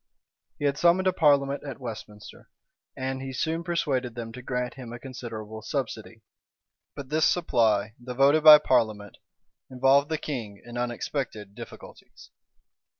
[0.57, 2.49] He had summoned a parliament at Westminster;[]
[2.97, 6.23] and he soon persuaded them to grant him a considerable subsidy.[]
[6.95, 9.19] But this supply, though voted by parliament,
[9.69, 12.31] involved the king in unexpected difficulties.